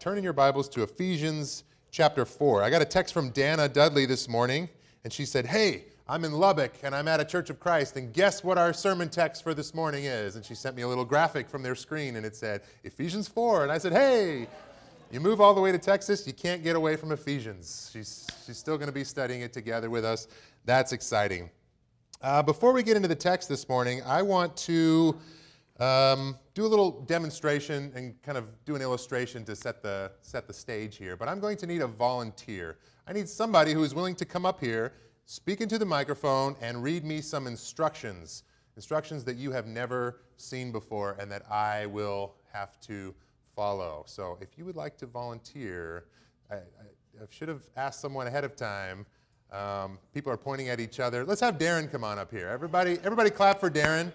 [0.00, 2.62] turn in your Bibles to Ephesians chapter 4.
[2.62, 4.66] I got a text from Dana Dudley this morning,
[5.04, 8.10] and she said, Hey, I'm in Lubbock and I'm at a Church of Christ, and
[8.10, 10.36] guess what our sermon text for this morning is?
[10.36, 13.64] And she sent me a little graphic from their screen, and it said, Ephesians 4.
[13.64, 14.46] And I said, Hey,
[15.12, 17.90] you move all the way to Texas, you can't get away from Ephesians.
[17.92, 20.28] She's, she's still going to be studying it together with us.
[20.64, 21.50] That's exciting.
[22.22, 25.20] Uh, before we get into the text this morning, I want to
[25.80, 30.46] um, do a little demonstration and kind of do an illustration to set the, set
[30.46, 31.16] the stage here.
[31.16, 32.76] But I'm going to need a volunteer.
[33.06, 34.92] I need somebody who is willing to come up here,
[35.24, 38.44] speak into the microphone, and read me some instructions.
[38.76, 43.14] Instructions that you have never seen before and that I will have to
[43.56, 44.04] follow.
[44.06, 46.04] So if you would like to volunteer,
[46.50, 46.58] I, I,
[47.22, 49.06] I should have asked someone ahead of time.
[49.50, 51.24] Um, people are pointing at each other.
[51.24, 52.48] Let's have Darren come on up here.
[52.48, 54.12] Everybody, everybody clap for Darren.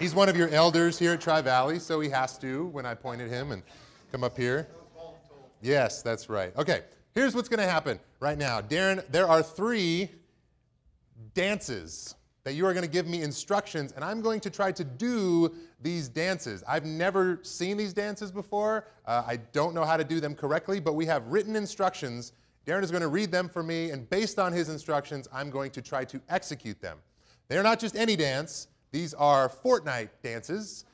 [0.00, 2.94] He's one of your elders here at Tri Valley, so he has to when I
[2.94, 3.62] pointed him and
[4.10, 4.66] come up here.
[5.62, 6.54] Yes, that's right.
[6.56, 6.80] Okay,
[7.14, 8.60] here's what's going to happen right now.
[8.60, 10.10] Darren, there are three
[11.32, 14.82] dances that you are going to give me instructions, and I'm going to try to
[14.82, 16.64] do these dances.
[16.66, 18.88] I've never seen these dances before.
[19.06, 22.32] Uh, I don't know how to do them correctly, but we have written instructions.
[22.66, 25.70] Darren is going to read them for me, and based on his instructions, I'm going
[25.70, 26.98] to try to execute them.
[27.48, 30.84] They're not just any dance, these are Fortnite dances.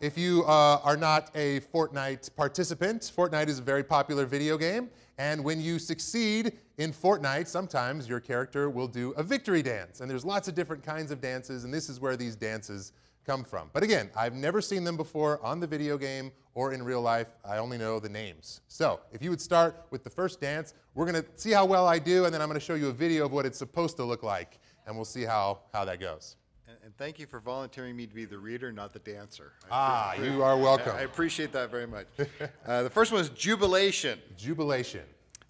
[0.00, 4.88] If you uh, are not a Fortnite participant, Fortnite is a very popular video game.
[5.18, 10.00] And when you succeed in Fortnite, sometimes your character will do a victory dance.
[10.00, 12.92] And there's lots of different kinds of dances, and this is where these dances
[13.26, 13.68] come from.
[13.72, 17.34] But again, I've never seen them before on the video game or in real life.
[17.44, 18.60] I only know the names.
[18.68, 21.88] So if you would start with the first dance, we're going to see how well
[21.88, 23.96] I do, and then I'm going to show you a video of what it's supposed
[23.96, 26.36] to look like, and we'll see how, how that goes.
[26.82, 29.52] And, thank you for volunteering me to be the reader, not the dancer.
[29.64, 30.94] I Ah, appre- you are welcome.
[30.96, 32.06] I, appreciate that very much.
[32.66, 34.18] uh, the first one is jubilation.
[34.36, 35.02] Jubilation.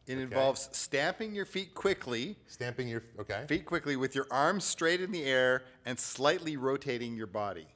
[0.06, 3.45] It involves stamping your feet quickly, Stamping your, okay.
[3.47, 7.68] feet quickly with your arms straight in the air and slightly rotating your body.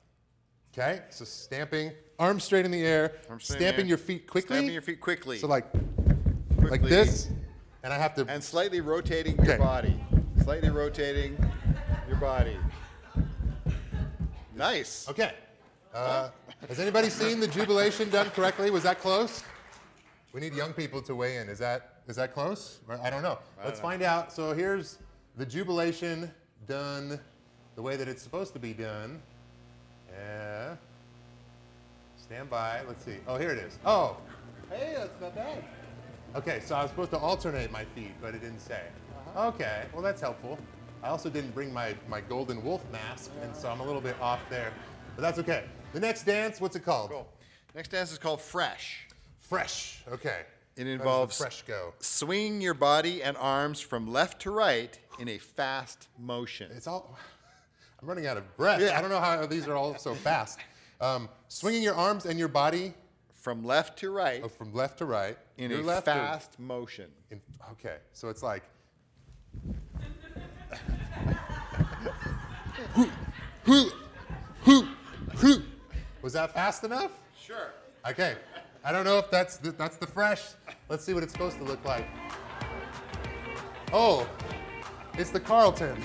[0.77, 3.89] Okay, so stamping, arms straight in the air, Arms straight in the stamping air.
[3.91, 4.57] your feet quickly.
[4.57, 5.39] Stamping your feet quickly.
[5.39, 5.67] So like,
[6.59, 6.91] like Quickly.
[6.91, 7.29] this,
[7.85, 8.27] and I have to.
[8.29, 9.51] and slightly rotating Okay.
[9.51, 10.05] your body.
[10.43, 11.37] Slightly rotating
[12.09, 12.57] your body.
[14.55, 15.09] Nice.
[15.09, 15.33] Okay.
[15.93, 16.31] Uh,
[16.69, 18.71] has anybody seen the jubilation done correctly?
[18.71, 19.45] Was that close?
[20.33, 21.49] We need young people to weigh in.
[21.49, 22.81] Is that is that close?
[23.03, 23.39] I don't know.
[23.65, 24.33] Let's find out.
[24.33, 24.99] So here's
[25.37, 26.31] the jubilation
[26.67, 27.21] done
[27.77, 29.21] the way that it's supposed to be done.
[32.17, 32.81] Stand by.
[32.89, 33.17] Let's see.
[33.29, 33.79] Oh, here it is.
[33.85, 34.17] Oh,
[34.71, 35.63] Hey, that's not bad.
[36.35, 38.81] Okay, so I was supposed to alternate my feet, but it didn't say.
[39.37, 40.59] Okay, well that's helpful.
[41.05, 44.17] I also didn't bring my, my golden wolf mask, and so I'm a little bit
[44.23, 44.73] off there.
[45.15, 45.65] But that's okay.
[45.93, 47.11] The next dance, what's it called?
[47.11, 47.29] Cool.
[47.75, 49.07] Next dance is called fresh.
[49.39, 50.03] Fresh.
[50.11, 50.41] Okay.
[50.77, 51.93] It How does the involves fresh go.
[52.01, 56.71] swinging your body and arms from left to right in a fast motion.
[56.75, 57.17] It's all.
[58.03, 58.81] I'm running out of breath.
[58.81, 58.99] Yeah.
[58.99, 60.59] I don't know how these are all so fast.
[61.03, 62.95] Um, swinging your arms and your body
[63.35, 65.37] From left to right oh, from left to right.
[65.59, 67.11] in your a left or- fast motion.
[67.31, 67.43] in,
[67.73, 68.63] okay, so it's like.
[76.23, 77.11] Was that fast enough?
[77.39, 77.73] Sure.
[78.09, 78.37] Okay.
[78.83, 80.43] I don't know if that's the, that's the fresh.
[80.89, 82.07] Let's see what it's supposed to look like.
[83.93, 84.27] Oh,
[85.19, 85.97] it's the Carlton.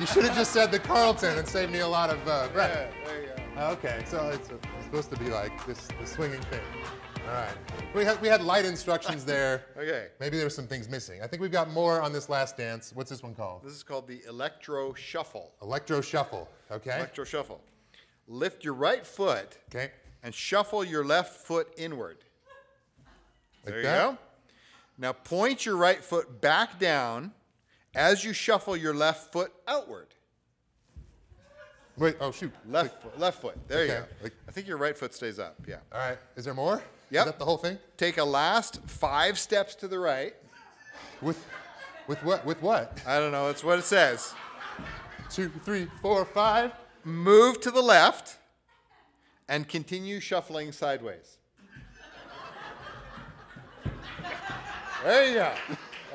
[0.00, 2.92] You should have just said the Carlton and saved me a lot of uh, breath.
[2.92, 3.62] Yeah, there you go.
[3.72, 6.60] Okay, so it's, it's supposed to be like this, the swinging thing.
[7.26, 7.54] All right.
[7.94, 9.64] We had, we had light instructions there.
[9.76, 10.08] Okay.
[10.20, 11.22] Maybe there's some things missing.
[11.22, 12.92] I think we've got more on this last dance.
[12.94, 13.64] What's this one called?
[13.64, 15.50] This is called the electro shuffle.
[15.60, 16.48] Electro shuffle.
[16.70, 16.96] Okay.
[16.96, 17.60] Electro shuffle.
[18.28, 19.90] Lift your right foot Okay.
[20.22, 22.18] and shuffle your left foot inward.
[23.64, 24.02] Like There you that?
[24.12, 24.18] go.
[24.98, 27.32] Now point your right foot back down
[27.94, 30.08] as you shuffle your left foot outward.
[31.98, 32.16] Wait.
[32.20, 32.52] Oh shoot.
[32.68, 33.56] Left foot, left foot.
[33.68, 34.04] There you go.
[34.22, 35.56] like- I think your right foot stays up.
[35.66, 35.76] Yeah.
[35.92, 36.18] All right.
[36.36, 36.82] Is there more?
[37.12, 37.26] Yep.
[37.26, 37.78] Is that the whole thing?
[37.98, 40.34] Take a last five steps to the right.
[41.20, 41.44] With,
[42.08, 42.46] with what?
[42.46, 42.98] With what?
[43.06, 43.48] I don't know.
[43.48, 44.32] That's what it says.
[45.28, 46.72] Two, three, four, five.
[47.04, 48.38] Move to the left
[49.46, 51.36] and continue shuffling sideways.
[55.04, 55.52] There you go.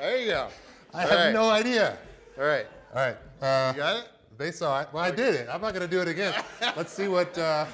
[0.00, 0.48] There you go.
[0.92, 1.32] I All have right.
[1.32, 1.96] no idea.
[2.36, 2.66] All right.
[2.92, 3.16] All right.
[3.40, 4.08] Uh, You got it?
[4.36, 4.88] They saw it.
[4.92, 5.48] Well, I did it.
[5.52, 6.34] I'm not going to do it again.
[6.76, 7.36] Let's see what.
[7.38, 7.66] Uh,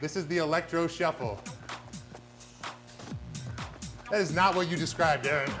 [0.00, 1.40] this is the electro shuffle.
[4.10, 5.52] That is not what you described, Darren.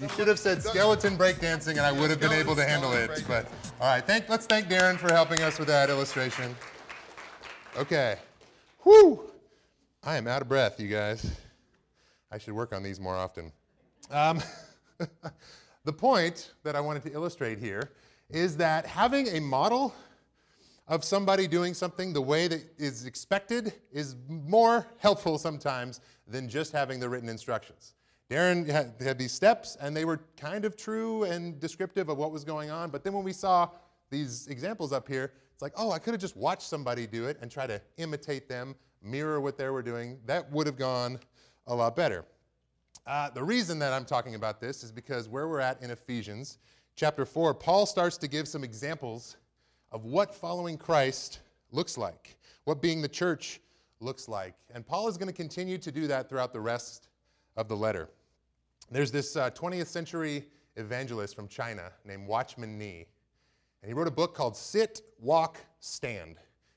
[0.00, 3.24] you should have said skeleton breakdancing, and I would have been able to handle it.
[3.26, 3.46] But
[3.80, 6.54] all right, thank, let's thank Darren for helping us with that illustration.
[7.76, 8.16] Okay.
[8.84, 9.20] Whew.
[10.04, 11.28] I am out of breath, you guys.
[12.30, 13.50] I should work on these more often.
[14.10, 14.40] Um,
[15.84, 17.90] the point that I wanted to illustrate here
[18.30, 19.94] is that having a model
[20.88, 26.72] of somebody doing something the way that is expected is more helpful sometimes than just
[26.72, 27.94] having the written instructions.
[28.30, 32.30] Darren had, had, these steps, and they were kind of true and descriptive of what
[32.30, 32.90] was going on.
[32.90, 33.70] But then when we saw
[34.10, 37.38] these examples up here, it's like, oh, I could have just watched somebody do it
[37.40, 40.18] and try to imitate them, mirror what they were doing.
[40.26, 41.18] That would have gone
[41.66, 42.24] a lot better.
[43.06, 46.58] Uh, the reason that I'm talking about this is because where we're at in Ephesians
[46.96, 49.36] chapter 4, Paul starts to give some examples
[49.92, 51.40] of what following Christ
[51.72, 53.60] looks like, what being the church
[54.00, 54.54] looks like.
[54.74, 57.08] And Paul is going to continue to do that throughout the rest
[57.56, 58.08] of the letter.
[58.90, 60.46] There's this uh, 20th century
[60.76, 63.06] evangelist from China named Watchman Nee,
[63.82, 66.36] and he wrote a book called Sit, Walk, Stand.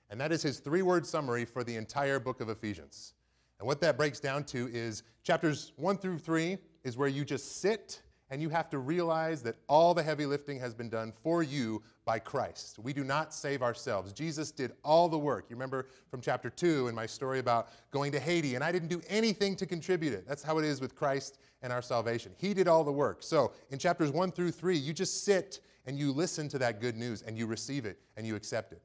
[0.10, 3.13] And that is his three word summary for the entire book of Ephesians.
[3.60, 7.62] And what that breaks down to is chapters 1 through 3 is where you just
[7.62, 11.44] sit and you have to realize that all the heavy lifting has been done for
[11.44, 12.80] you by Christ.
[12.80, 14.13] We do not save ourselves.
[14.13, 15.48] Jesus did all the work.
[15.50, 18.88] You remember from chapter 2 in my story about going to Haiti, and I didn't
[18.88, 20.25] do anything to contribute it.
[20.25, 22.31] That's how it is with Christ and our salvation.
[22.38, 23.18] He did all the work.
[23.22, 26.95] So in chapters 1 through 3, you just sit and you listen to that good
[26.95, 28.81] news and you receive it and you accept it.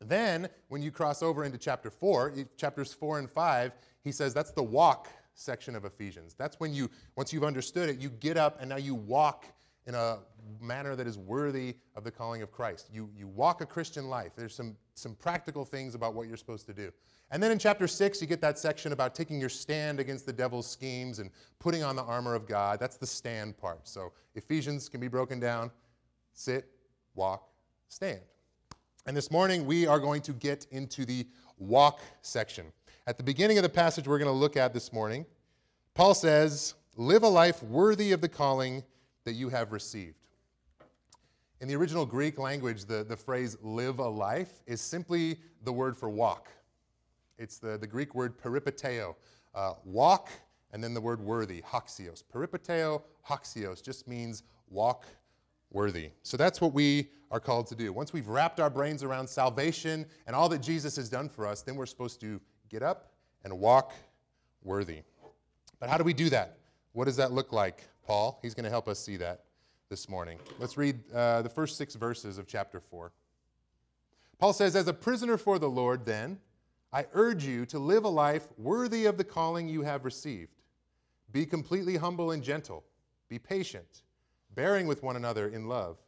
[0.00, 3.72] Then, when you cross over into chapter 4, chapters 4 and 5,
[4.02, 6.34] he says that's the walk section of Ephesians.
[6.34, 9.46] That's when you, once you've understood it, you get up and now you walk
[9.86, 10.18] in a
[10.60, 12.88] manner that is worthy of the calling of Christ.
[12.92, 14.32] You, you walk a Christian life.
[14.36, 16.92] There's some, some practical things about what you're supposed to do.
[17.30, 20.32] And then in chapter 6, you get that section about taking your stand against the
[20.32, 22.78] devil's schemes and putting on the armor of God.
[22.78, 23.88] That's the stand part.
[23.88, 25.70] So Ephesians can be broken down
[26.32, 26.66] sit,
[27.14, 27.48] walk,
[27.88, 28.20] stand.
[29.06, 31.26] And this morning, we are going to get into the
[31.58, 32.72] walk section.
[33.06, 35.26] At the beginning of the passage we're going to look at this morning,
[35.92, 38.82] Paul says, Live a life worthy of the calling
[39.24, 40.16] that you have received.
[41.60, 45.98] In the original Greek language, the, the phrase live a life is simply the word
[45.98, 46.48] for walk.
[47.36, 49.16] It's the, the Greek word peripateo,
[49.54, 50.30] uh, walk,
[50.72, 52.22] and then the word worthy, axios.
[52.24, 55.04] Peripateo, axios just means walk
[55.70, 56.10] worthy.
[56.22, 57.92] So that's what we are called to do.
[57.92, 61.60] Once we've wrapped our brains around salvation and all that Jesus has done for us,
[61.60, 63.12] then we're supposed to get up
[63.44, 63.92] and walk
[64.62, 65.02] worthy.
[65.80, 66.58] But how do we do that?
[66.92, 68.38] What does that look like, Paul?
[68.42, 69.44] He's going to help us see that
[69.90, 70.38] this morning.
[70.58, 73.12] Let's read uh, the first six verses of chapter 4.
[74.38, 76.38] Paul says, As a prisoner for the Lord, then,
[76.92, 80.62] I urge you to live a life worthy of the calling you have received.
[81.32, 82.84] Be completely humble and gentle.
[83.28, 84.02] Be patient,
[84.54, 85.98] bearing with one another in love.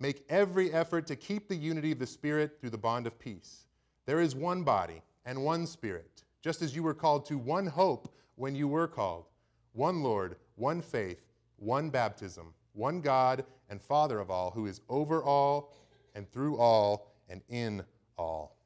[0.00, 3.66] Make every effort to keep the unity of the Spirit through the bond of peace.
[4.06, 8.14] There is one body and one Spirit, just as you were called to one hope
[8.36, 9.26] when you were called,
[9.72, 11.24] one Lord, one faith,
[11.56, 15.72] one baptism, one God and Father of all, who is over all
[16.14, 17.82] and through all and in
[18.16, 18.56] all.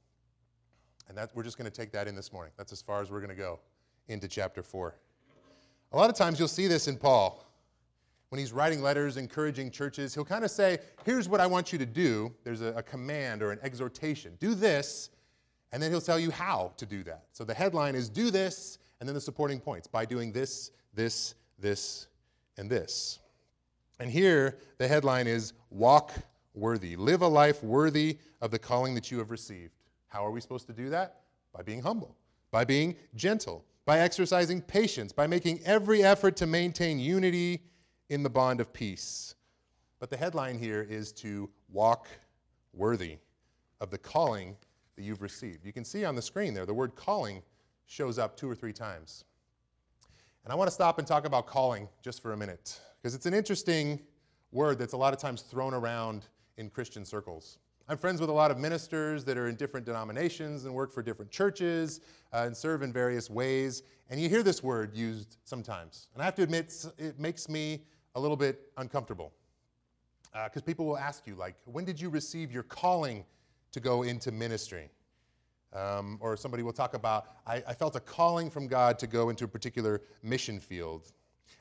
[1.08, 2.52] And that, we're just going to take that in this morning.
[2.56, 3.60] That's as far as we're going to go
[4.08, 4.94] into chapter 4.
[5.92, 7.44] A lot of times you'll see this in Paul.
[8.28, 11.78] When he's writing letters encouraging churches, he'll kind of say, Here's what I want you
[11.78, 12.30] to do.
[12.44, 14.36] There's a, a command or an exhortation.
[14.38, 15.08] Do this,
[15.72, 17.24] and then he'll tell you how to do that.
[17.32, 21.34] So the headline is do this, and then the supporting points by doing this, this,
[21.58, 22.08] this,
[22.56, 23.20] and this.
[24.00, 26.12] And here the headline is walk
[26.54, 26.96] worthy.
[26.96, 29.72] Live a life worthy of the calling that you have received.
[30.08, 31.20] How are we supposed to do that?
[31.54, 32.16] By being humble,
[32.50, 37.62] by being gentle, by exercising patience, by making every effort to maintain unity
[38.08, 39.34] in the bond of peace.
[39.98, 42.06] But the headline here is to walk
[42.72, 43.18] worthy
[43.80, 44.56] of the calling
[44.98, 45.64] that you've received.
[45.64, 47.40] You can see on the screen there, the word calling
[47.86, 49.24] shows up two or three times.
[50.42, 53.26] And I want to stop and talk about calling just for a minute, because it's
[53.26, 54.00] an interesting
[54.50, 56.26] word that's a lot of times thrown around
[56.56, 57.58] in Christian circles.
[57.88, 61.00] I'm friends with a lot of ministers that are in different denominations and work for
[61.00, 62.00] different churches
[62.32, 63.84] uh, and serve in various ways.
[64.10, 66.08] And you hear this word used sometimes.
[66.12, 67.84] And I have to admit, it makes me
[68.16, 69.32] a little bit uncomfortable.
[70.32, 73.24] Because uh, people will ask you, like, when did you receive your calling
[73.72, 74.90] to go into ministry.
[75.72, 79.28] Um, or somebody will talk about, I, I, felt a calling from God to go
[79.28, 81.12] into a particular mission field.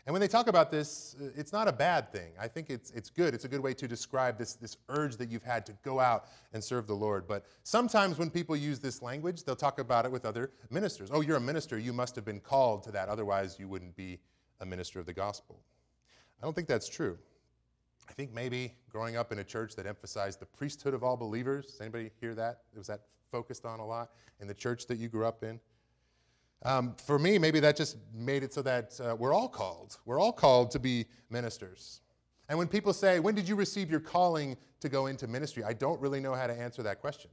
[0.06, 2.32] And when they talk about this, uh, it's not a bad thing.
[2.40, 3.34] I think it's, it's good.
[3.34, 6.28] It's a good way to describe this, this urge that you've had to go out
[6.54, 7.28] and serve the Lord.
[7.28, 11.10] But sometimes when people use this language, they'll talk about it with other ministers.
[11.12, 11.78] Oh, you're a minister.
[11.78, 13.10] You must have been called to that.
[13.10, 14.20] Otherwise, you wouldn't be
[14.62, 15.60] a minister of the gospel.
[16.42, 17.18] I don't think that's true.
[18.10, 21.68] I think maybe growing up in a church that emphasized the priesthood of all believers.
[21.68, 22.62] Does anybody hear that?
[22.76, 25.60] Was that focused on a lot in the church that you grew up in?
[26.64, 29.98] Um, for me, maybe that just made it so that uh, we're all called.
[30.06, 32.02] We're all called to be ministers.
[32.50, 35.64] And when people say, When did you receive your calling to go into ministry?
[35.64, 37.30] I don't really know how to answer that question.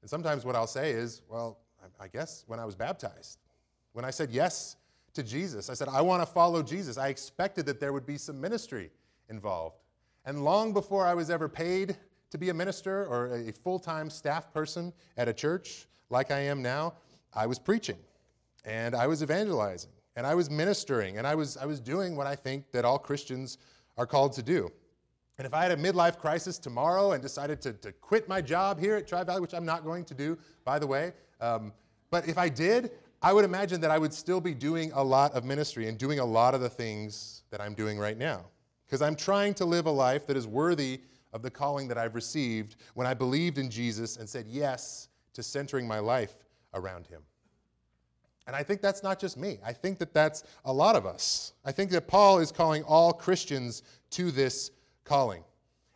[0.00, 1.58] And sometimes what I'll say is, Well,
[2.00, 3.38] I guess when I was baptized,
[3.92, 4.76] when I said yes
[5.12, 6.96] to Jesus, I said, I want to follow Jesus.
[6.96, 8.90] I expected that there would be some ministry
[9.28, 9.83] involved.
[10.24, 11.96] And long before I was ever paid
[12.30, 16.40] to be a minister or a full time staff person at a church like I
[16.40, 16.94] am now,
[17.34, 17.98] I was preaching
[18.64, 22.26] and I was evangelizing and I was ministering and I was, I was doing what
[22.26, 23.58] I think that all Christians
[23.96, 24.70] are called to do.
[25.38, 28.78] And if I had a midlife crisis tomorrow and decided to, to quit my job
[28.78, 31.72] here at Tri Valley, which I'm not going to do, by the way, um,
[32.10, 35.32] but if I did, I would imagine that I would still be doing a lot
[35.32, 38.44] of ministry and doing a lot of the things that I'm doing right now.
[38.94, 41.00] Because I'm trying to live a life that is worthy
[41.32, 45.42] of the calling that I've received when I believed in Jesus and said yes to
[45.42, 46.36] centering my life
[46.74, 47.20] around Him.
[48.46, 49.58] And I think that's not just me.
[49.66, 51.54] I think that that's a lot of us.
[51.64, 54.70] I think that Paul is calling all Christians to this
[55.02, 55.42] calling.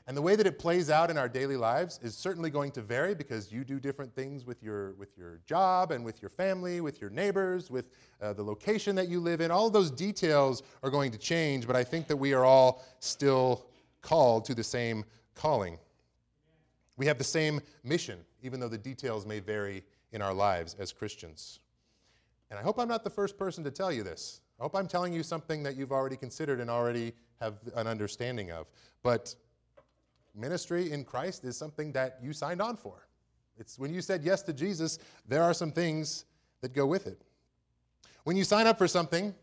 [0.08, 2.80] And the way that it plays out in our daily lives is certainly going to
[2.80, 6.80] vary because you do different things with your, with your job and with your family,
[6.80, 7.90] with your neighbors, with
[8.22, 9.50] uh, the location that you live in.
[9.50, 13.66] All those details are going to change, but I think that we are all still
[14.00, 15.78] called to the same calling.
[16.96, 20.90] We have the same mission, even though the details may vary in our lives as
[20.90, 21.60] Christians.
[22.50, 24.40] And I hope I'm not the first person to tell you this.
[24.58, 27.12] I hope I'm telling you something that you've already considered and already
[27.42, 28.68] have an understanding of.
[29.02, 29.34] But
[30.38, 33.08] ministry in Christ is something that you signed on for.
[33.58, 36.24] It's when you said yes to Jesus, there are some things
[36.60, 37.22] that go with it.
[38.24, 39.34] When you sign up for something,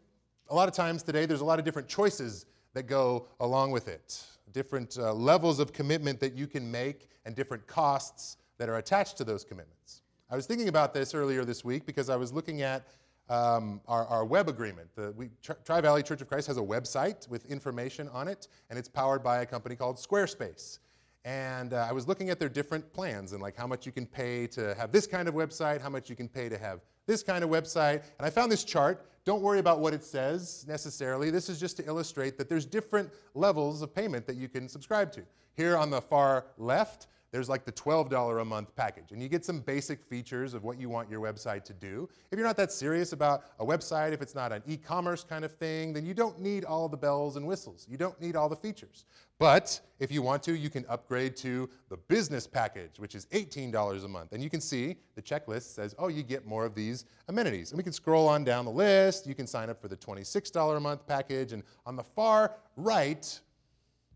[0.49, 3.87] a lot of times today there's a lot of different choices that go along with
[3.87, 8.77] it, different uh, levels of commitment that you can make, and different costs that are
[8.77, 10.03] attached to those commitments.
[10.29, 12.87] I was thinking about this earlier this week because I was looking at
[13.29, 14.87] um, our, our, web agreement.
[14.95, 18.77] The we, Tri Valley Church of Christ has a website with information on it, and
[18.77, 20.79] it's powered by a company called Squarespace.
[21.25, 24.05] And uh, I was looking at their different plans and like how much you can
[24.05, 27.23] pay to have this kind of website, how much you can pay to have this
[27.23, 28.03] kind of website.
[28.19, 29.09] And I found this chart.
[29.25, 31.31] Don't worry about what it says necessarily.
[31.31, 35.11] This is just to illustrate that there's different levels of payment that you can subscribe
[35.13, 35.23] to.
[35.55, 39.43] Here on the far left, there's like the $12 a month package, and you get
[39.43, 42.07] some basic features of what you want your website to do.
[42.31, 45.43] If you're not that serious about a website, if it's not an e commerce kind
[45.43, 47.87] of thing, then you don't need all the bells and whistles.
[47.89, 49.03] You don't need all the features.
[49.37, 54.05] But if you want to, you can upgrade to the business package, which is $18
[54.05, 54.31] a month.
[54.31, 57.71] And you can see the checklist says, oh, you get more of these amenities.
[57.71, 59.27] And we can scroll on down the list.
[59.27, 61.51] You can sign up for the $26 a month package.
[61.51, 63.37] And on the far right,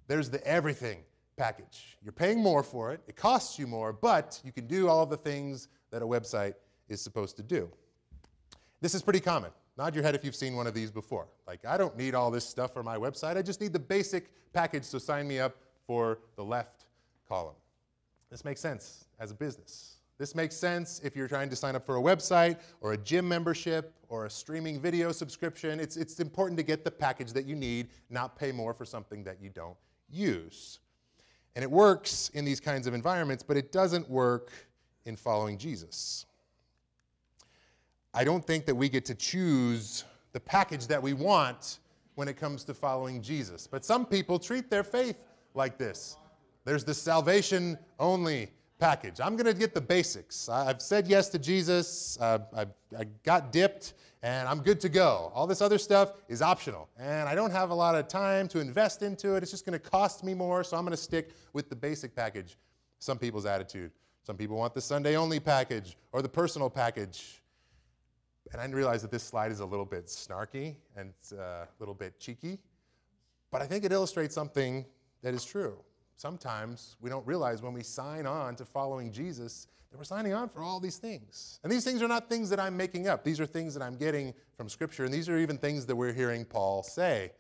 [0.08, 1.00] there's the everything
[1.40, 1.98] package.
[2.04, 5.18] You're paying more for it, it costs you more, but you can do all the
[5.18, 6.54] things that a website
[6.90, 7.70] is supposed to do.
[8.82, 9.52] This is pretty common.
[9.78, 11.30] Nod your head if you've seen one of these before.
[11.48, 14.32] Like, I don't need all this stuff for my website, I just need the basic
[14.52, 15.56] package, so sign me up
[15.88, 16.86] for the left
[17.28, 17.56] column.
[18.30, 19.96] This makes sense as a business.
[20.18, 23.26] This makes sense if you're trying to sign up for a website or a gym
[23.26, 25.80] membership or a streaming video subscription.
[25.80, 29.24] It's, it's important to get the package that you need, not pay more for something
[29.24, 29.78] that you don't
[30.10, 30.80] use.
[31.60, 34.54] And it works in these kinds of environments, but it doesn't work
[35.04, 36.26] in following Jesus.
[38.14, 41.80] I don't think that we get to choose the package that we want
[42.16, 43.68] when it comes to following Jesus.
[43.68, 45.18] But some people treat their faith
[45.54, 46.16] like this.
[46.64, 49.20] There's the salvation only package.
[49.22, 50.50] I'm going to get the basics.
[50.50, 52.18] I've said yes to Jesus.
[52.20, 52.66] Uh, I,
[52.98, 55.32] I got dipped and I'm good to go.
[55.34, 58.60] All this other stuff is optional, and I don't have a lot of time to
[58.60, 59.44] invest into it.
[59.44, 62.16] It's just going to cost me more, so I'm going to stick with the basic
[62.16, 62.58] package.
[63.00, 63.92] Some people's attitude.
[64.24, 67.42] Some people want the Sunday only package or the personal package.
[68.52, 71.94] And I realize that this slide is a little bit snarky and uh, a little
[71.94, 72.60] bit cheeky,
[73.52, 74.86] but I think it illustrates something
[75.22, 75.78] that is true.
[76.20, 80.50] Sometimes we don't realize when we sign on to following Jesus that we're signing on
[80.50, 81.62] for all these things.
[81.64, 83.96] And these things are not things that I'm making up, these are things that I'm
[83.96, 87.32] getting from Scripture, and these are even things that we're hearing Paul say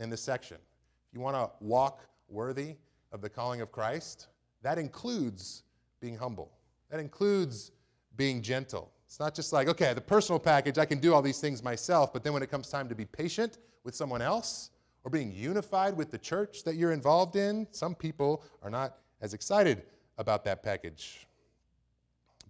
[0.00, 0.56] in this section.
[0.56, 2.74] If you want to walk worthy
[3.12, 4.26] of the calling of Christ,
[4.60, 5.62] that includes
[6.00, 6.50] being humble,
[6.90, 7.70] that includes
[8.16, 8.90] being gentle.
[9.06, 12.12] It's not just like, okay, the personal package, I can do all these things myself,
[12.12, 14.70] but then when it comes time to be patient with someone else
[15.06, 19.32] or being unified with the church that you're involved in, some people are not as
[19.32, 19.84] excited
[20.18, 21.26] about that package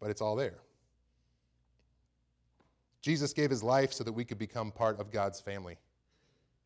[0.01, 0.59] but it's all there.
[3.03, 5.77] Jesus gave his life so that we could become part of God's family.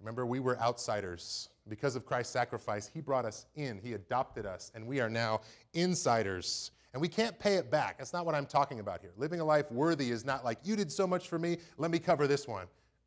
[0.00, 4.73] Remember, we were outsiders Because of Christ's sacrifice, He brought us in, He adopted us,
[4.75, 5.42] and we are now
[5.75, 6.73] insiders.
[6.92, 7.99] And we can't pay it back.
[7.99, 9.12] That's not what I'm talking about here.
[9.16, 12.00] Living a life worthy is not like, you did so much for me, let me
[12.00, 12.66] cover this one.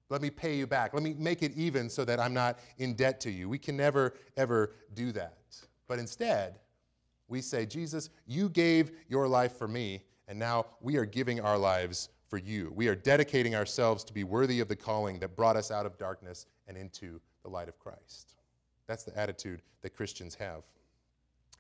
[0.10, 0.94] Let me pay you back.
[0.94, 3.50] Let me make it even so that I'm not in debt to you.
[3.50, 5.38] We can never, ever do that.
[5.88, 6.60] But instead,
[7.28, 11.58] we say, Jesus, you gave your life for me, and now we are giving our
[11.58, 12.72] lives for you.
[12.76, 15.98] We are dedicating ourselves to be worthy of the calling that brought us out of
[15.98, 18.36] darkness and into the light of Christ.
[18.88, 20.64] That's the attitude that Christians have.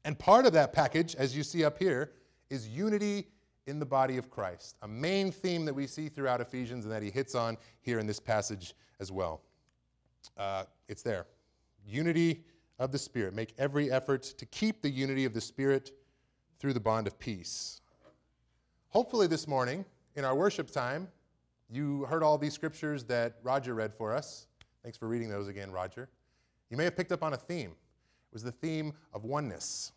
[0.05, 2.11] And part of that package, as you see up here,
[2.49, 3.27] is unity
[3.65, 7.01] in the body of Christ, a main theme that we see throughout Ephesians and that
[7.01, 9.41] he hits on here in this passage as well.
[10.37, 11.25] Uh, it's there.
[11.85, 12.43] Unity
[12.79, 13.33] of the Spirit.
[13.33, 15.91] Make every effort to keep the unity of the Spirit
[16.59, 17.81] through the bond of peace.
[18.89, 21.07] Hopefully, this morning, in our worship time,
[21.69, 24.47] you heard all these scriptures that Roger read for us.
[24.83, 26.09] Thanks for reading those again, Roger.
[26.69, 27.71] You may have picked up on a theme.
[27.71, 29.91] It was the theme of oneness.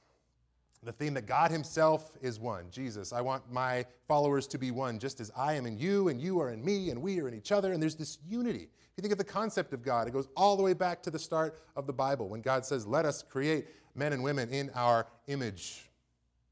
[0.86, 2.66] The theme that God Himself is one.
[2.70, 6.20] Jesus, I want my followers to be one, just as I am in you, and
[6.20, 7.72] you are in me, and we are in each other.
[7.72, 8.68] And there's this unity.
[8.68, 11.10] If you think of the concept of God, it goes all the way back to
[11.10, 13.66] the start of the Bible when God says, Let us create
[13.96, 15.90] men and women in our image.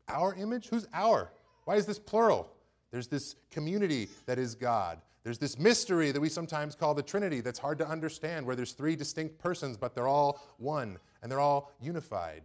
[0.08, 0.66] Our image?
[0.66, 1.30] Who's our?
[1.64, 2.50] Why is this plural?
[2.90, 5.00] There's this community that is God.
[5.22, 8.72] There's this mystery that we sometimes call the Trinity that's hard to understand, where there's
[8.72, 12.42] three distinct persons, but they're all one and they're all unified.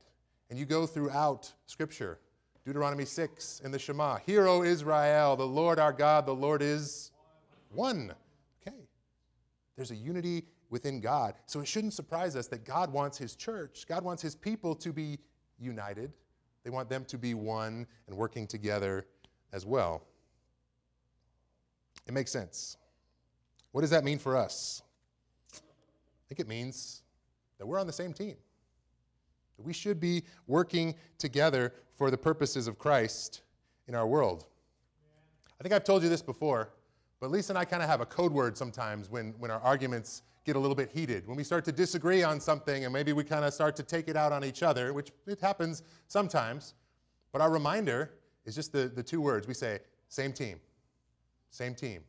[0.49, 2.19] And you go throughout Scripture,
[2.65, 7.11] Deuteronomy 6 in the Shema Hear, O Israel, the Lord our God, the Lord is
[7.69, 8.13] one.
[8.61, 8.77] Okay.
[9.75, 11.35] There's a unity within God.
[11.45, 14.91] So it shouldn't surprise us that God wants His church, God wants His people to
[14.91, 15.19] be
[15.59, 16.13] united.
[16.63, 19.05] They want them to be one and working together
[19.53, 20.03] as well.
[22.05, 22.77] It makes sense.
[23.71, 24.81] What does that mean for us?
[25.53, 25.59] I
[26.27, 27.03] think it means
[27.57, 28.35] that we're on the same team.
[29.63, 33.41] We should be working together for the purposes of Christ
[33.87, 34.45] in our world.
[35.59, 36.69] I think I've told you this before,
[37.19, 40.23] but Lisa and I kind of have a code word sometimes when, when our arguments
[40.45, 41.27] get a little bit heated.
[41.27, 44.07] When we start to disagree on something and maybe we kind of start to take
[44.07, 46.75] it out on each other, which it happens sometimes,
[47.31, 48.11] but our reminder
[48.45, 49.47] is just the, the two words.
[49.47, 50.59] We say, same team,
[51.51, 52.01] same team,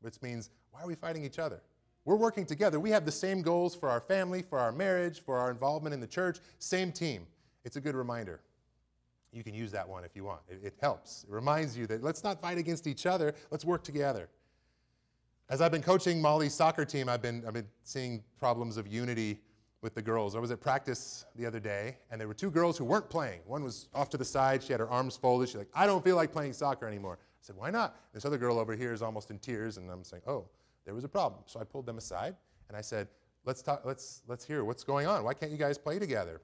[0.00, 1.60] which means, why are we fighting each other?
[2.04, 2.80] We're working together.
[2.80, 6.00] We have the same goals for our family, for our marriage, for our involvement in
[6.00, 6.38] the church.
[6.58, 7.26] Same team.
[7.64, 8.40] It's a good reminder.
[9.32, 10.40] You can use that one if you want.
[10.48, 11.24] It, it, helps.
[11.24, 14.28] It reminds you that let's not fight against each other, let's work together.
[15.50, 19.40] As I've been coaching Molly's soccer team, I've been, I've been seeing problems of unity
[19.80, 20.34] with the girls.
[20.34, 23.40] I was at practice the other day, and there were two girls who weren't playing.
[23.46, 25.48] One was off to the side, she had her arms folded.
[25.48, 27.18] She's like, I don't feel like playing soccer anymore.
[27.20, 27.96] I said, Why not?
[28.12, 30.46] This other girl over here is almost in tears, and I'm saying, Oh,
[30.88, 31.42] there was a problem.
[31.44, 32.34] So I pulled them aside
[32.68, 33.08] and I said,
[33.44, 35.22] let's, talk, let's, let's hear what's going on.
[35.22, 36.40] Why can't you guys play together?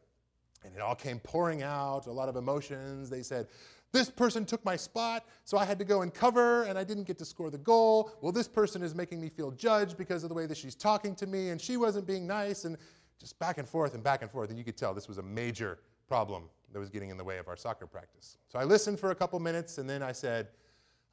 [0.67, 3.09] And it all came pouring out, a lot of emotions.
[3.09, 3.47] They said,
[3.91, 7.05] this person took my spot, so I had to go and cover, and I didn't
[7.05, 8.11] get to score the goal.
[8.21, 11.15] Well, this person is making me feel judged because of the way that she's talking
[11.15, 12.77] to me, and she wasn't being nice, and
[13.19, 14.51] just back and forth and back and forth.
[14.51, 17.39] And you could tell this was a major problem that was getting in the way
[17.39, 18.37] of our soccer practice.
[18.49, 20.49] So I listened for a couple minutes, and then I said,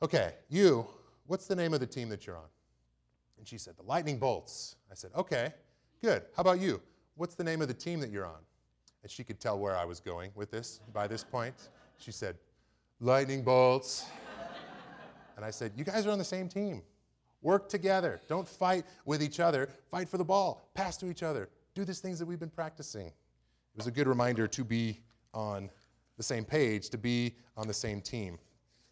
[0.02, 0.86] okay, you,
[1.28, 2.50] what's the name of the team that you're on?
[3.42, 4.76] And she said, The Lightning Bolts.
[4.92, 5.52] I said, Okay,
[6.04, 6.22] good.
[6.38, 6.80] How about you?
[7.16, 8.38] What's the name of the team that you're on?
[9.02, 11.56] And she could tell where I was going with this by this point.
[11.98, 12.38] She said,
[13.00, 14.06] Lightning Bolts.
[15.36, 16.84] and I said, You guys are on the same team.
[17.42, 18.22] Work together.
[18.28, 19.70] Don't fight with each other.
[19.90, 20.70] Fight for the ball.
[20.76, 21.50] Pass to each other.
[21.74, 23.08] Do these things that we've been practicing.
[23.08, 23.14] It
[23.76, 25.00] was a good reminder to be
[25.34, 25.72] on
[26.16, 28.38] the same page, to be on the same team.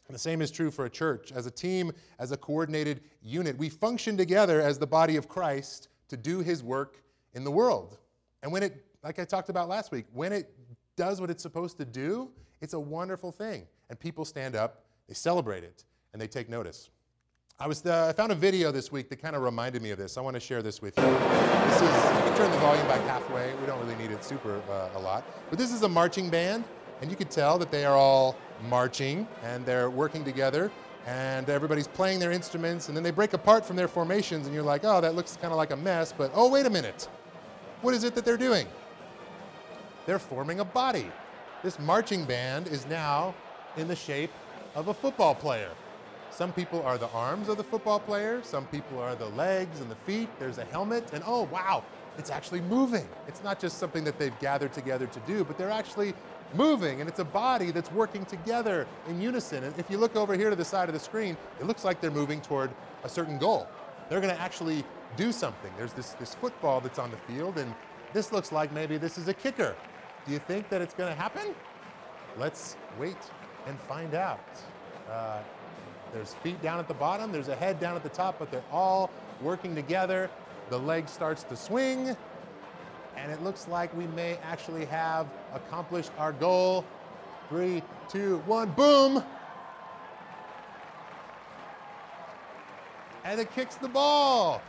[0.09, 1.31] The same is true for a church.
[1.31, 5.87] As a team, as a coordinated unit, we function together as the body of Christ
[6.09, 7.03] to do his work
[7.35, 7.99] in the world.
[8.41, 10.51] And when it, like I talked about last week, when it
[10.97, 13.67] does what it's supposed to do, it's a wonderful thing.
[13.89, 16.89] And people stand up, they celebrate it, and they take notice.
[17.59, 19.97] I, was, uh, I found a video this week that kind of reminded me of
[19.97, 20.17] this.
[20.17, 21.03] I want to share this with you.
[21.03, 23.53] This is, you can turn the volume back halfway.
[23.55, 25.23] We don't really need it super uh, a lot.
[25.49, 26.63] But this is a marching band,
[27.01, 30.71] and you could tell that they are all marching and they're working together
[31.05, 34.63] and everybody's playing their instruments and then they break apart from their formations and you're
[34.63, 37.07] like, oh, that looks kind of like a mess, but oh, wait a minute.
[37.81, 38.67] What is it that they're doing?
[40.05, 41.11] They're forming a body.
[41.63, 43.33] This marching band is now
[43.77, 44.31] in the shape
[44.75, 45.69] of a football player.
[46.31, 49.89] Some people are the arms of the football player, some people are the legs and
[49.89, 50.29] the feet.
[50.39, 51.83] There's a helmet, and oh, wow,
[52.17, 53.07] it's actually moving.
[53.27, 56.13] It's not just something that they've gathered together to do, but they're actually
[56.53, 59.63] moving, and it's a body that's working together in unison.
[59.63, 62.01] And if you look over here to the side of the screen, it looks like
[62.01, 62.71] they're moving toward
[63.03, 63.67] a certain goal.
[64.09, 64.83] They're going to actually
[65.15, 65.71] do something.
[65.77, 67.73] There's this, this football that's on the field, and
[68.13, 69.75] this looks like maybe this is a kicker.
[70.25, 71.53] Do you think that it's going to happen?
[72.37, 73.17] Let's wait
[73.67, 74.39] and find out.
[75.09, 75.39] Uh,
[76.13, 78.63] there's feet down at the bottom, there's a head down at the top, but they're
[78.71, 80.29] all working together.
[80.69, 82.15] The leg starts to swing,
[83.21, 86.85] and it looks like we may actually have accomplished our goal.
[87.49, 89.23] Three, two, one, boom!
[93.23, 94.61] And it kicks the ball.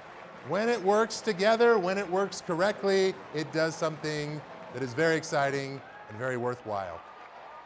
[0.48, 4.40] When it works together, when it works correctly, it does something
[4.72, 7.00] that is very exciting and very worthwhile.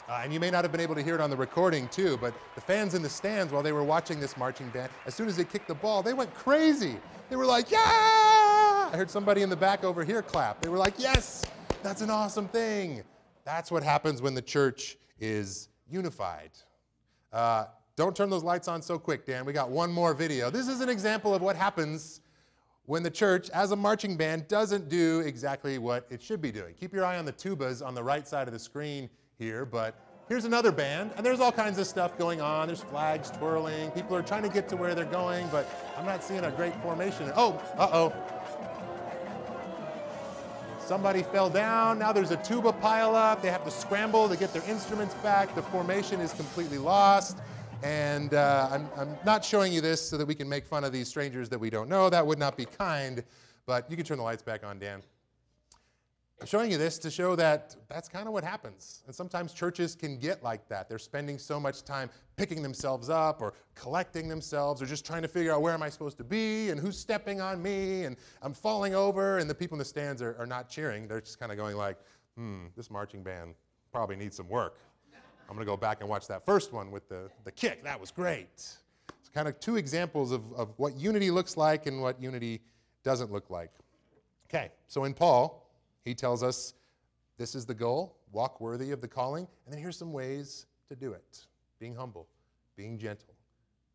[0.09, 2.19] Uh, and you may not have been able to hear it on the recording too,
[2.21, 5.29] but the fans in the stands while they were watching this marching band, as soon
[5.29, 6.97] as they kicked the ball, they went crazy.
[7.31, 8.24] They were like, yeah!
[8.95, 10.61] I heard somebody in the back over here clap.
[10.61, 11.45] They were like, yes,
[11.83, 13.03] that's an awesome thing.
[13.45, 16.51] That's what happens when the church is unified.
[17.33, 17.65] Uh,
[17.97, 19.45] don't turn those lights on so quick, Dan.
[19.47, 20.49] We got one more video.
[20.49, 22.21] This is an example of what happens
[22.87, 26.73] when the church, as a marching band, doesn't do exactly what it should be doing.
[26.79, 29.97] Keep your eye on the tubas on the right side of the screen here, but
[30.29, 32.69] here's another band, and there's all kinds of stuff going on.
[32.69, 33.91] There's flags twirling.
[33.91, 36.81] People are trying to get to where they're going, but I'm not seeing a great
[36.81, 37.33] formation.
[37.35, 38.13] Oh, uh oh.
[40.87, 41.99] Somebody fell down.
[41.99, 43.41] Now there's a tuba pile up.
[43.41, 45.55] They have to scramble to get their instruments back.
[45.55, 47.39] The formation is completely lost.
[47.83, 50.93] And uh, I'm, I'm not showing you this so that we can make fun of
[50.93, 52.11] these strangers that we don't know.
[52.11, 53.25] That would not be kind.
[53.65, 55.03] But you can turn the lights back on, Dan.
[56.41, 59.03] I'm showing you this to show that that's kind of what happens.
[59.07, 60.89] And sometimes churches can get like that.
[60.89, 65.29] They're spending so much time picking themselves up or collecting themselves or just trying to
[65.29, 68.53] figure out where am I supposed to be and who's stepping on me and I'm
[68.53, 71.07] falling over and the people in the stands are, are not cheering.
[71.07, 71.99] They're just kind of going like,
[72.37, 73.55] hmm, this marching band
[73.93, 74.81] probably needs some work.
[75.49, 77.85] I'm going to go back and watch that first one with the, the kick.
[77.85, 78.49] That was great.
[78.57, 82.63] It's kind of two examples of, of what unity looks like and what unity
[83.03, 83.71] doesn't look like.
[84.49, 85.64] Okay, so in Paul,
[86.05, 86.75] he tells us
[87.39, 89.47] this is the goal walk worthy of the calling.
[89.65, 91.47] And then here's some ways to do it
[91.79, 92.27] being humble,
[92.77, 93.35] being gentle,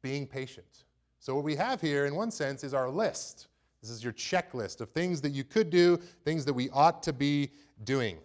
[0.01, 0.85] being patient.
[1.19, 3.47] So, what we have here, in one sense, is our list.
[3.81, 7.13] This is your checklist of things that you could do, things that we ought to
[7.13, 7.51] be
[7.83, 8.17] doing.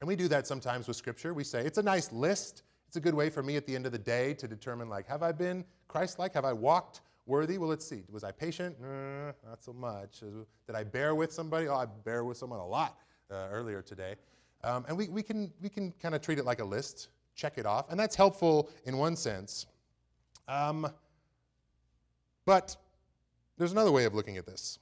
[0.00, 1.32] And we do that sometimes with Scripture.
[1.32, 2.62] We say, it's a nice list.
[2.86, 5.06] It's a good way for me at the end of the day to determine, like,
[5.06, 6.34] have I been Christ like?
[6.34, 7.58] Have I walked worthy?
[7.58, 8.02] Well, let's see.
[8.10, 8.76] Was I patient?
[8.82, 10.20] Uh, not so much.
[10.20, 11.68] Did I bear with somebody?
[11.68, 12.98] Oh, I bear with someone a lot
[13.30, 14.14] uh, earlier today.
[14.62, 17.58] Um, and we, we can, we can kind of treat it like a list, check
[17.58, 19.66] it off, and that's helpful in one sense.
[20.48, 20.90] Um,
[22.46, 22.76] but
[23.58, 24.78] there's another way of looking at this.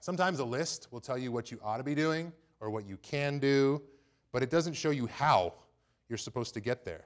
[0.00, 2.98] Sometimes a list will tell you what you ought to be doing or what you
[2.98, 3.82] can do,
[4.32, 5.54] but it doesn't show you how
[6.08, 7.04] you're supposed to get there.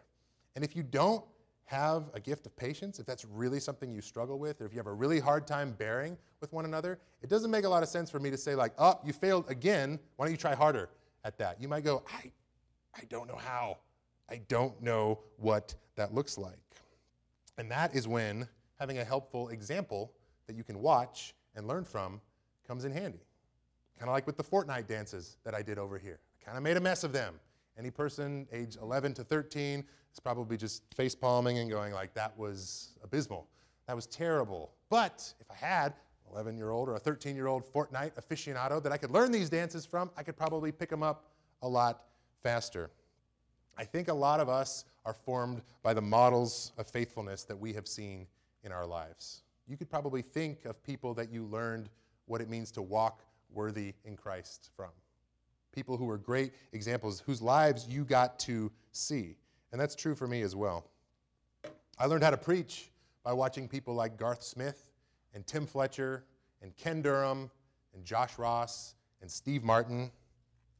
[0.56, 1.24] And if you don't
[1.68, 4.78] have a gift of patience, if that's really something you struggle with, or if you
[4.78, 7.90] have a really hard time bearing with one another, it doesn't make a lot of
[7.90, 9.98] sense for me to say, like, oh, you failed again.
[10.16, 10.88] Why don't you try harder
[11.24, 11.60] at that?
[11.60, 12.32] You might go, I,
[12.96, 13.76] I don't know how.
[14.30, 16.56] I don't know what that looks like.
[17.58, 18.48] And that is when
[18.80, 20.12] having a helpful example
[20.46, 22.18] that you can watch and learn from
[22.66, 23.20] comes in handy.
[23.98, 26.20] Kind of like with the Fortnite dances that I did over here.
[26.40, 27.34] I kind of made a mess of them.
[27.78, 32.36] Any person age 11 to 13 is probably just face palming and going like, that
[32.36, 33.46] was abysmal.
[33.86, 34.72] That was terrible.
[34.90, 35.92] But if I had
[36.26, 39.30] an 11 year old or a 13 year old Fortnite aficionado that I could learn
[39.30, 41.26] these dances from, I could probably pick them up
[41.62, 42.04] a lot
[42.42, 42.90] faster.
[43.76, 47.72] I think a lot of us are formed by the models of faithfulness that we
[47.74, 48.26] have seen
[48.64, 49.42] in our lives.
[49.68, 51.90] You could probably think of people that you learned
[52.26, 54.90] what it means to walk worthy in Christ from
[55.72, 59.36] people who were great examples, whose lives you got to see.
[59.72, 60.90] And that's true for me as well.
[61.98, 62.90] I learned how to preach
[63.24, 64.90] by watching people like Garth Smith
[65.34, 66.24] and Tim Fletcher
[66.62, 67.50] and Ken Durham
[67.94, 70.10] and Josh Ross and Steve Martin.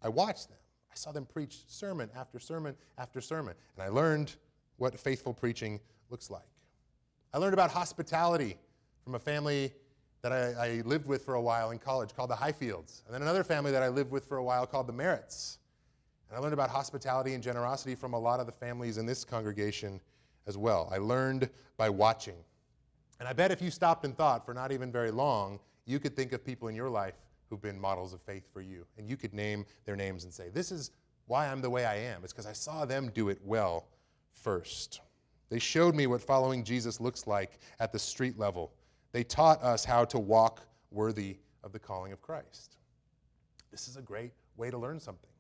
[0.03, 0.59] I watched them.
[0.91, 3.55] I saw them preach sermon after sermon after sermon.
[3.77, 4.37] And I learned
[4.77, 6.49] what faithful preaching looks like.
[7.35, 8.57] I learned about hospitality
[9.05, 9.73] from a family
[10.23, 13.23] that I, I, lived with for a while in college called the Highfields, and then
[13.23, 15.59] another family that I lived with for a while called the Merritts.
[16.29, 19.25] And I learned about hospitality and generosity from a lot of the families in this
[19.25, 20.01] congregation
[20.47, 20.89] as well.
[20.93, 22.37] I learned by watching.
[23.19, 26.15] And I bet if you stopped and thought for not even very long, you could
[26.15, 27.15] think of people in your life
[27.49, 28.85] who've been models of faith for you.
[28.99, 30.91] And you could name their names and say, This is
[31.27, 32.25] why I'm the way I am.
[32.25, 33.87] It's because I saw them do it well
[34.33, 35.01] first.
[35.51, 38.73] They showed me what following Jesus looks like at the street level
[39.13, 42.77] they taught us how to walk worthy of the calling of Christ.
[43.71, 45.31] This is a great way to learn something.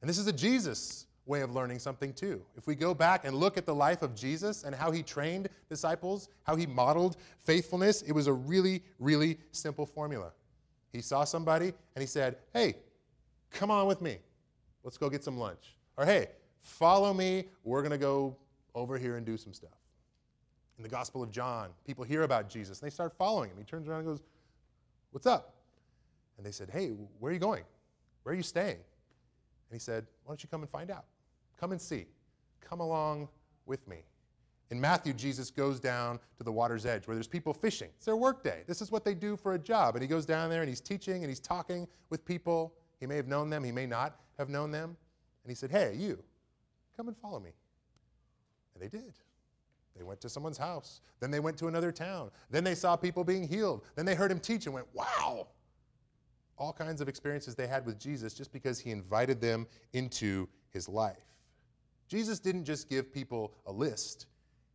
[0.00, 2.42] And this is a Jesus way of learning something too.
[2.56, 5.48] If we go back and look at the life of Jesus and how he trained
[5.68, 10.32] disciples, how he modeled faithfulness, it was a really, really simple formula.
[10.92, 12.76] He saw somebody and he said, Hey,
[13.50, 14.18] come on with me.
[14.84, 15.76] Let's go get some lunch.
[15.96, 16.28] Or hey,
[16.60, 17.46] follow me.
[17.64, 18.36] We're going to go
[18.74, 19.70] over here and do some stuff.
[20.78, 23.56] In the Gospel of John, people hear about Jesus and they start following him.
[23.58, 24.22] He turns around and goes,
[25.10, 25.54] What's up?
[26.36, 27.64] And they said, Hey, where are you going?
[28.22, 28.76] Where are you staying?
[28.76, 31.04] And he said, Why don't you come and find out?
[31.58, 32.06] Come and see.
[32.60, 33.28] Come along
[33.64, 33.98] with me.
[34.70, 37.88] In Matthew, Jesus goes down to the water's edge where there's people fishing.
[37.96, 38.64] It's their workday.
[38.66, 39.94] This is what they do for a job.
[39.94, 42.74] And he goes down there and he's teaching and he's talking with people.
[42.98, 44.96] He may have known them, he may not have known them.
[45.44, 46.22] And he said, Hey, you,
[46.96, 47.52] come and follow me.
[48.74, 49.14] And they did.
[49.96, 51.00] They went to someone's house.
[51.20, 52.30] Then they went to another town.
[52.50, 53.84] Then they saw people being healed.
[53.94, 55.48] Then they heard him teach and went, Wow!
[56.58, 60.88] All kinds of experiences they had with Jesus just because he invited them into his
[60.88, 61.16] life.
[62.08, 64.26] Jesus didn't just give people a list,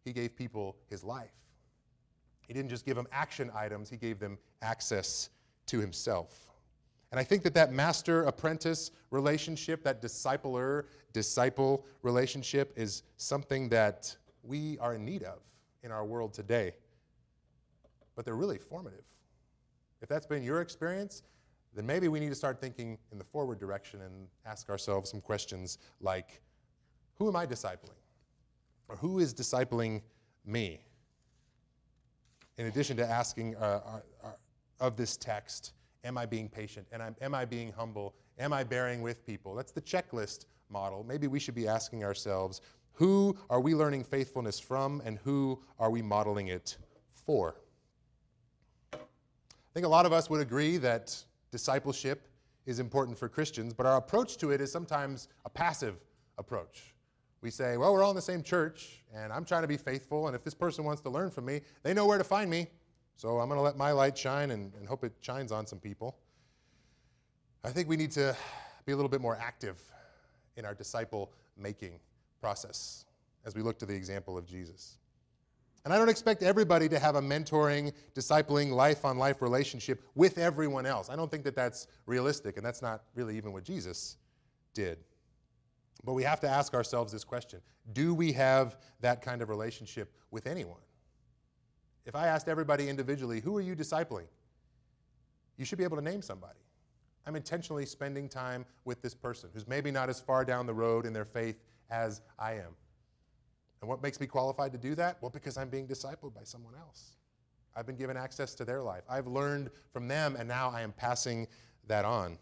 [0.03, 1.31] he gave people his life.
[2.47, 5.29] He didn't just give them action items, he gave them access
[5.67, 6.51] to himself.
[7.11, 14.15] And I think that that master apprentice relationship, that discipler disciple relationship, is something that
[14.43, 15.39] we are in need of
[15.83, 16.73] in our world today.
[18.15, 19.03] But they're really formative.
[20.01, 21.23] If that's been your experience,
[21.73, 25.21] then maybe we need to start thinking in the forward direction and ask ourselves some
[25.21, 26.41] questions like
[27.15, 27.99] who am I discipling?
[28.87, 30.01] Or who is discipling
[30.45, 30.81] me?
[32.57, 34.31] In addition to asking uh, uh, uh,
[34.79, 35.73] of this text,
[36.03, 36.87] am I being patient?
[36.91, 38.15] And am I being humble?
[38.39, 39.53] Am I bearing with people?
[39.55, 41.03] That's the checklist model.
[41.03, 42.61] Maybe we should be asking ourselves
[43.01, 46.77] who are we learning faithfulness from and who are we modeling it
[47.11, 47.55] for?
[48.93, 48.97] I
[49.73, 51.17] think a lot of us would agree that
[51.49, 52.27] discipleship
[52.67, 55.95] is important for Christians, but our approach to it is sometimes a passive
[56.37, 56.93] approach.
[57.41, 60.27] We say, well, we're all in the same church, and I'm trying to be faithful,
[60.27, 62.67] and if this person wants to learn from me, they know where to find me.
[63.15, 65.79] So I'm going to let my light shine and, and hope it shines on some
[65.79, 66.19] people.
[67.63, 68.37] I think we need to
[68.85, 69.81] be a little bit more active
[70.55, 71.99] in our disciple making
[72.41, 73.05] process
[73.45, 74.97] as we look to the example of Jesus.
[75.83, 80.37] And I don't expect everybody to have a mentoring, discipling, life on life relationship with
[80.37, 81.09] everyone else.
[81.09, 84.17] I don't think that that's realistic, and that's not really even what Jesus
[84.73, 84.99] did.
[86.03, 87.61] But we have to ask ourselves this question
[87.93, 90.81] Do we have that kind of relationship with anyone?
[92.05, 94.27] If I asked everybody individually, Who are you discipling?
[95.57, 96.59] You should be able to name somebody.
[97.25, 101.05] I'm intentionally spending time with this person who's maybe not as far down the road
[101.05, 102.75] in their faith as I am.
[103.81, 105.17] And what makes me qualified to do that?
[105.21, 107.17] Well, because I'm being discipled by someone else.
[107.75, 109.03] I've been given access to their life.
[109.09, 111.47] I've learned from them, and now I am passing
[111.87, 112.37] that on.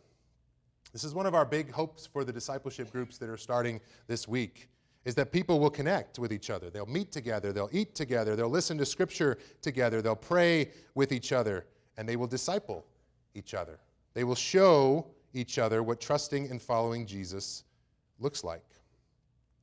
[0.91, 4.27] This is one of our big hopes for the discipleship groups that are starting this
[4.27, 4.69] week
[5.05, 6.69] is that people will connect with each other.
[6.69, 11.31] They'll meet together, they'll eat together, they'll listen to scripture together, they'll pray with each
[11.31, 11.65] other,
[11.97, 12.85] and they will disciple
[13.33, 13.79] each other.
[14.13, 17.63] They will show each other what trusting and following Jesus
[18.19, 18.63] looks like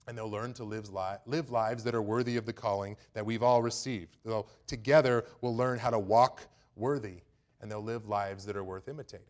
[0.06, 3.24] and they'll learn to live, li- live lives that are worthy of the calling that
[3.24, 4.16] we've all received.
[4.24, 6.42] They'll, together, will learn how to walk
[6.76, 7.22] worthy,
[7.60, 9.26] and they'll live lives that are worth imitating.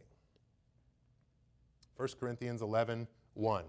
[1.96, 3.64] 1 Corinthians 11 1.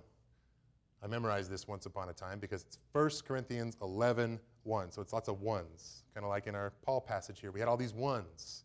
[1.04, 4.92] I memorized this once upon a time because it's 1 Corinthians 11 1.
[4.92, 7.52] So it's lots of ones, kind of like in our Paul passage here.
[7.52, 8.64] We had all these ones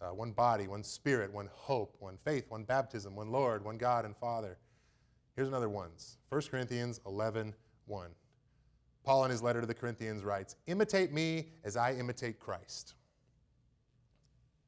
[0.00, 4.04] uh, one body, one spirit, one hope, one faith, one baptism, one Lord, one God
[4.04, 4.58] and Father.
[5.36, 7.54] Here's another ones 1 Corinthians 11
[7.86, 8.10] 1.
[9.04, 12.94] Paul, in his letter to the Corinthians, writes Imitate me as I imitate Christ.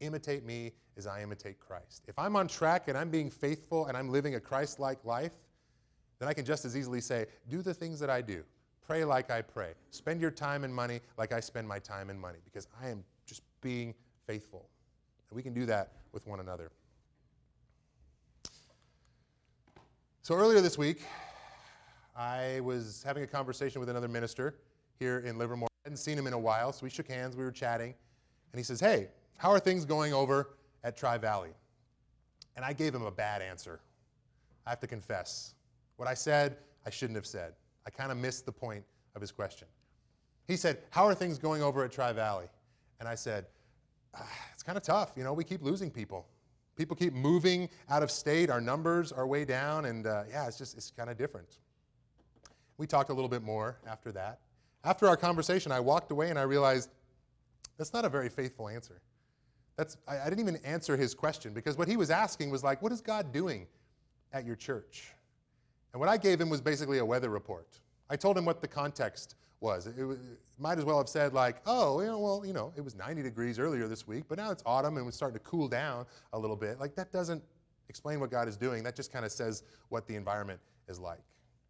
[0.01, 2.05] Imitate me as I imitate Christ.
[2.07, 5.33] If I'm on track and I'm being faithful and I'm living a Christ like life,
[6.19, 8.45] then I can just as easily say, Do the things that I do.
[8.87, 9.73] Pray like I pray.
[9.91, 13.03] Spend your time and money like I spend my time and money because I am
[13.27, 13.95] just being
[14.27, 14.69] faithful.
[15.29, 16.71] And we can do that with one another.
[20.23, 21.03] So earlier this week,
[22.17, 24.55] I was having a conversation with another minister
[24.99, 25.69] here in Livermore.
[25.85, 27.95] I hadn't seen him in a while, so we shook hands, we were chatting,
[28.53, 31.51] and he says, Hey, how are things going over at Tri Valley?
[32.57, 33.81] And I gave him a bad answer.
[34.67, 35.55] I have to confess.
[35.97, 37.53] What I said, I shouldn't have said.
[37.87, 39.69] I kind of missed the point of his question.
[40.49, 42.47] He said, How are things going over at Tri Valley?
[42.99, 43.45] And I said,
[44.15, 45.13] ah, It's kind of tough.
[45.17, 46.27] You know, we keep losing people.
[46.77, 48.49] People keep moving out of state.
[48.49, 51.59] Our numbers are way down, and uh, yeah, it's just, it's kind of different.
[52.79, 54.41] We talked a little bit more after that.
[54.85, 56.91] After our conversation, I walked away and I realized
[57.79, 59.01] that's not a very faithful answer.
[59.77, 62.83] That's, I, I didn't even answer his question because what he was asking was like,
[62.83, 63.67] what is God doing
[64.33, 65.13] at your church?
[65.93, 67.81] And what I gave him was basically a weather report.
[68.09, 69.87] I told him what the context was.
[69.87, 70.19] It, it,
[70.59, 73.23] might as well have said like, oh, you know, well, you know, it was 90
[73.23, 76.39] degrees earlier this week, but now it's autumn and it's starting to cool down a
[76.39, 76.81] little bit.
[76.81, 77.43] Like that doesn't
[77.89, 78.83] explain what God is doing.
[78.83, 81.21] That just kind of says what the environment is like.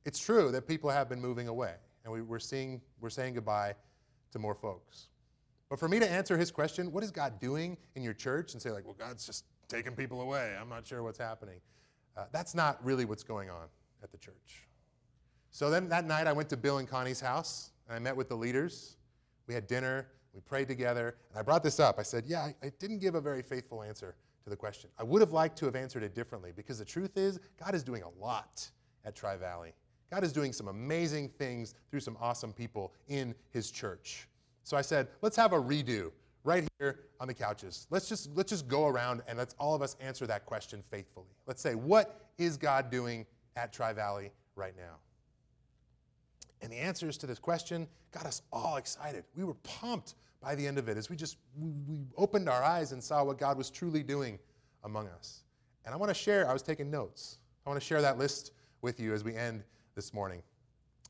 [0.06, 3.74] It's true that people have been moving away, and we, we're, seeing, we're saying goodbye
[4.30, 5.08] to more folks.
[5.68, 8.52] But for me to answer his question, what is God doing in your church?
[8.52, 10.56] And say, like, well, God's just taking people away.
[10.58, 11.56] I'm not sure what's happening.
[12.16, 13.66] Uh, that's not really what's going on
[14.00, 14.68] at the church.
[15.50, 18.28] So then that night, I went to Bill and Connie's house, and I met with
[18.28, 18.98] the leaders.
[19.48, 21.98] We had dinner, we prayed together, and I brought this up.
[21.98, 24.14] I said, Yeah, I, I didn't give a very faithful answer
[24.44, 24.88] to the question.
[25.00, 27.82] I would have liked to have answered it differently because the truth is, God is
[27.82, 28.68] doing a lot
[29.04, 29.72] at Tri Valley.
[30.10, 34.28] God is doing some amazing things through some awesome people in his church.
[34.62, 36.10] So I said, let's have a redo
[36.44, 37.86] right here on the couches.
[37.90, 41.26] Let's just let's just go around and let's all of us answer that question faithfully.
[41.46, 44.96] Let's say, what is God doing at Tri Valley right now?
[46.62, 49.24] And the answers to this question got us all excited.
[49.36, 52.92] We were pumped by the end of it as we just we, opened our eyes
[52.92, 54.38] and saw what God was truly doing
[54.84, 55.42] among us.
[55.84, 57.38] And I want to share, I was taking notes.
[57.64, 59.64] I want to share that list with you as we end
[59.96, 60.42] this morning.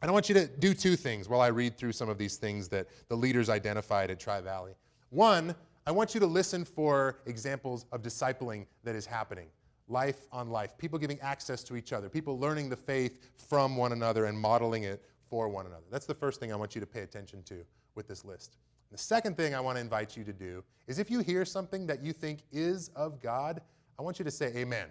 [0.00, 2.36] And I want you to do two things while I read through some of these
[2.36, 4.74] things that the leaders identified at Tri Valley.
[5.10, 5.54] One,
[5.86, 9.48] I want you to listen for examples of discipling that is happening
[9.88, 13.92] life on life, people giving access to each other, people learning the faith from one
[13.92, 15.84] another and modeling it for one another.
[15.92, 18.56] That's the first thing I want you to pay attention to with this list.
[18.90, 21.86] The second thing I want to invite you to do is if you hear something
[21.86, 23.60] that you think is of God,
[23.96, 24.88] I want you to say amen.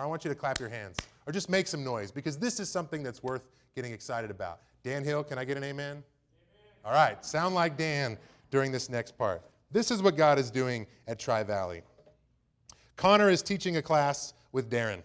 [0.00, 2.70] I want you to clap your hands or just make some noise because this is
[2.70, 3.42] something that's worth
[3.74, 4.60] getting excited about.
[4.82, 5.90] Dan Hill, can I get an amen?
[5.90, 6.04] amen?
[6.84, 8.16] All right, sound like Dan
[8.50, 9.42] during this next part.
[9.70, 11.82] This is what God is doing at Tri Valley.
[12.96, 15.02] Connor is teaching a class with Darren.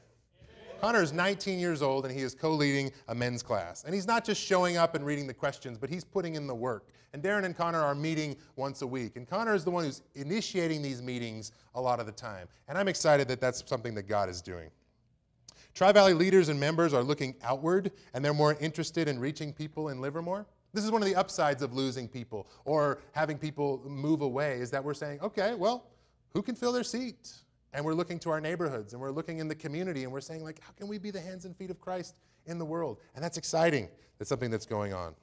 [0.81, 3.83] Connor is 19 years old and he is co leading a men's class.
[3.85, 6.55] And he's not just showing up and reading the questions, but he's putting in the
[6.55, 6.89] work.
[7.13, 9.15] And Darren and Connor are meeting once a week.
[9.15, 12.47] And Connor is the one who's initiating these meetings a lot of the time.
[12.67, 14.69] And I'm excited that that's something that God is doing.
[15.75, 19.89] Tri Valley leaders and members are looking outward and they're more interested in reaching people
[19.89, 20.47] in Livermore.
[20.73, 24.71] This is one of the upsides of losing people or having people move away is
[24.71, 25.87] that we're saying, okay, well,
[26.33, 27.33] who can fill their seat?
[27.73, 30.45] And we're looking to our neighborhoods and we're looking in the community and we're saying,
[30.45, 32.99] like, how can we be the hands and feet of Christ in the world?
[33.13, 33.89] And that's exciting.
[34.17, 35.13] That's something that's going on.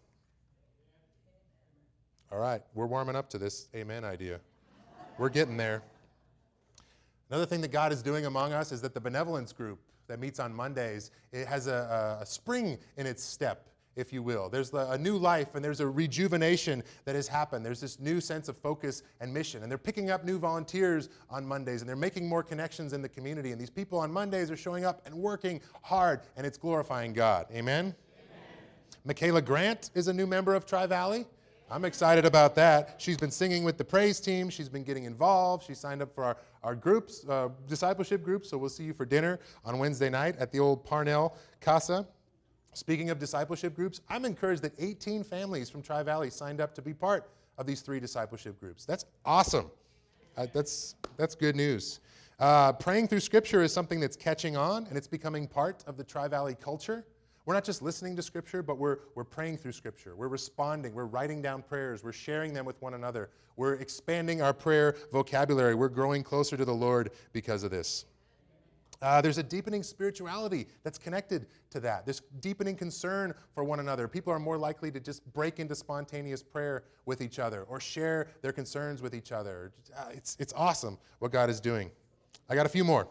[2.30, 4.38] All right, we're warming up to this amen idea.
[5.16, 5.82] We're getting there.
[7.30, 10.40] Another thing that God is doing among us is that the benevolence group that meets
[10.40, 14.48] on Mondays, it has a, a spring in its step if you will.
[14.48, 17.64] There's a new life and there's a rejuvenation that has happened.
[17.64, 19.62] There's this new sense of focus and mission.
[19.62, 23.08] And they're picking up new volunteers on Mondays and they're making more connections in the
[23.08, 23.52] community.
[23.52, 27.46] And these people on Mondays are showing up and working hard and it's glorifying God.
[27.50, 27.86] Amen?
[27.86, 27.94] Amen.
[29.04, 31.26] Michaela Grant is a new member of Tri Valley.
[31.70, 32.96] I'm excited about that.
[32.98, 34.50] She's been singing with the praise team.
[34.50, 35.64] She's been getting involved.
[35.64, 38.51] She signed up for our, our groups, uh, discipleship groups.
[38.51, 42.07] So we'll see you for dinner on Wednesday night at the old Parnell Casa.
[42.75, 46.83] Speaking of discipleship groups, I'm encouraged that 18 families from Tri Valley signed up to
[46.83, 48.85] be part of these three discipleship groups.
[48.85, 49.70] That's awesome.
[50.37, 52.01] Uh, that's, that's good news.
[52.38, 56.05] Uh, praying through Scripture is something that's catching on and it's becoming part of the
[56.05, 57.05] Tri Valley culture.
[57.44, 60.14] We're not just listening to Scripture, but we're, we're praying through Scripture.
[60.14, 60.94] We're responding.
[60.94, 62.05] We're writing down prayers.
[62.05, 63.31] We're sharing them with one another.
[63.57, 65.74] We're expanding our prayer vocabulary.
[65.74, 68.05] We're growing closer to the Lord because of this.
[69.02, 72.07] Uh, there's a deepening spirituality that's connected to that.
[72.07, 74.07] This deepening concern for one another.
[74.07, 78.28] People are more likely to just break into spontaneous prayer with each other or share
[78.42, 79.72] their concerns with each other.
[79.96, 81.90] Uh, it's, it's awesome what God is doing.
[82.48, 83.09] I got a few more.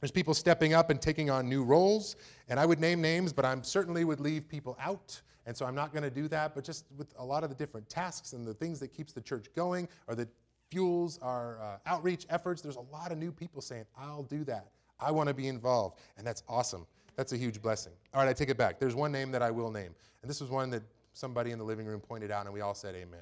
[0.00, 2.16] There's people stepping up and taking on new roles,
[2.48, 5.20] and I would name names, but I certainly would leave people out.
[5.46, 7.54] And so I'm not going to do that, but just with a lot of the
[7.54, 10.28] different tasks and the things that keeps the church going or that
[10.70, 14.68] fuels our uh, outreach efforts, there's a lot of new people saying, I'll do that.
[14.98, 16.00] I want to be involved.
[16.18, 16.86] And that's awesome.
[17.14, 17.92] That's a huge blessing.
[18.12, 18.80] All right, I take it back.
[18.80, 19.94] There's one name that I will name.
[20.22, 20.82] And this was one that
[21.12, 23.20] somebody in the living room pointed out, and we all said amen.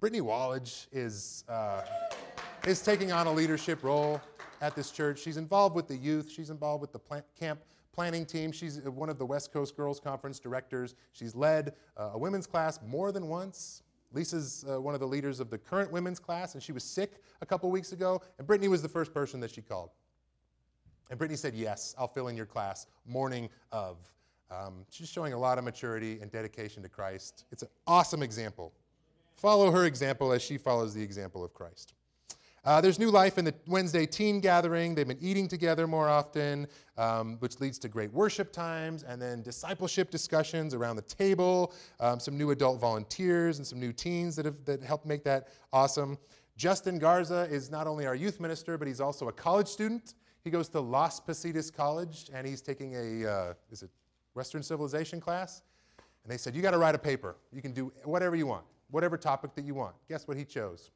[0.00, 1.82] Brittany Wallage is, uh,
[2.66, 4.20] is taking on a leadership role
[4.60, 5.20] at this church.
[5.20, 7.60] She's involved with the youth, she's involved with the plant, camp
[7.96, 8.52] planning team.
[8.52, 10.94] She's one of the West Coast Girls Conference directors.
[11.12, 13.82] She's led uh, a women's class more than once.
[14.12, 17.14] Lisa's uh, one of the leaders of the current women's class, and she was sick
[17.40, 19.90] a couple weeks ago, and Brittany was the first person that she called.
[21.10, 23.96] And Brittany said, Yes, I'll fill in your class morning of.
[24.48, 27.46] Um, she's showing a lot of maturity and dedication to Christ.
[27.50, 28.72] It's an awesome example.
[29.34, 31.94] Follow her example as she follows the example of Christ.
[32.66, 34.92] Uh, there's new life in the Wednesday teen gathering.
[34.92, 36.66] They've been eating together more often,
[36.98, 42.18] um, which leads to great worship times and then discipleship discussions around the table, um,
[42.18, 46.18] some new adult volunteers and some new teens that have that helped make that awesome.
[46.56, 50.50] Justin Garza is not only our youth minister, but he's also a college student He
[50.50, 53.90] goes to Las Positas College, and he's taking a, uh, is it
[54.34, 55.62] Western Civilization class?
[56.24, 57.36] And they said, You got to write a paper.
[57.52, 59.94] You can do whatever you want, whatever topic that you want.
[60.08, 60.90] Guess what he chose?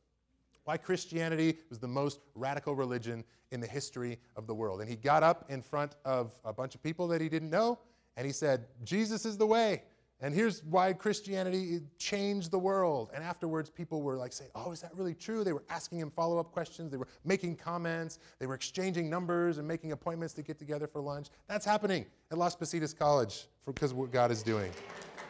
[0.65, 4.81] Why Christianity was the most radical religion in the history of the world.
[4.81, 7.79] And he got up in front of a bunch of people that he didn't know,
[8.17, 9.83] and he said, Jesus is the way.
[10.23, 13.11] And here's why Christianity changed the world.
[13.15, 15.43] And afterwards, people were like saying, Oh, is that really true?
[15.45, 16.91] They were asking him follow up questions.
[16.91, 18.19] They were making comments.
[18.39, 21.29] They were exchanging numbers and making appointments to get together for lunch.
[21.49, 24.71] That's happening at Las Positas College because what God is doing.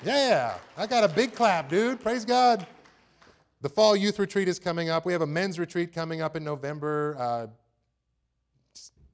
[0.05, 2.01] Yeah, I got a big clap, dude.
[2.01, 2.67] Praise God.
[3.63, 5.05] The fall youth retreat is coming up.
[5.05, 7.17] We have a men's retreat coming up in November.
[7.19, 7.47] Uh,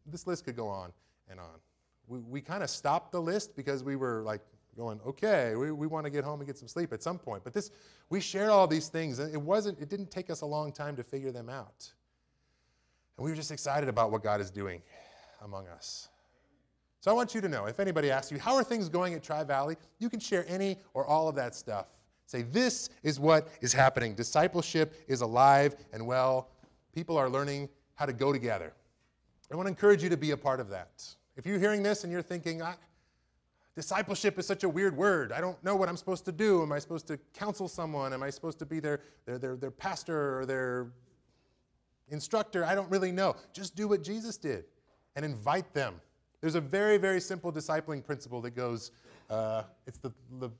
[0.06, 0.92] this list could go on
[1.28, 1.58] and on.
[2.06, 4.40] We, we kind of stopped the list because we were like
[4.76, 7.42] going, okay, we, we want to get home and get some sleep at some point.
[7.42, 7.72] But this,
[8.08, 10.94] we shared all these things, and it wasn't, it didn't take us a long time
[10.96, 11.90] to figure them out.
[13.16, 14.80] And we were just excited about what God is doing
[15.42, 16.08] among us.
[17.00, 19.22] So I want you to know, if anybody asks you, how are things going at
[19.22, 19.76] Tri Valley?
[19.98, 21.86] You can share any or all of that stuff.
[22.26, 24.14] Say, this is what is happening.
[24.14, 26.48] Discipleship is alive and well.
[26.92, 28.72] People are learning how to go together.
[29.50, 31.04] I want to encourage you to be a part of that.
[31.36, 32.62] If you're hearing this and you're thinking,
[33.76, 36.62] discipleship is such a weird word, I don't know what I'm supposed to do.
[36.62, 38.12] Am I supposed to counsel someone?
[38.12, 40.88] Am I supposed to be their, their, their, their pastor or their
[42.08, 42.64] instructor?
[42.64, 43.36] I don't really know.
[43.52, 44.64] Just do what Jesus did
[45.14, 46.00] and invite them.
[46.40, 48.90] There's a very, very simple discipling principle that goes,
[49.30, 50.10] uh, it's the,
[50.40, 50.50] the